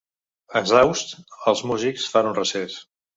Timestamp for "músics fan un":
1.73-2.37